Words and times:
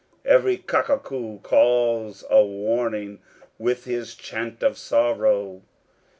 Every 0.25 0.57
cuckoo 0.57 1.41
calls 1.41 2.23
a 2.27 2.43
warning, 2.43 3.19
with 3.59 3.85
his 3.85 4.15
chant 4.15 4.63
of 4.63 4.75
sorrow! 4.75 5.61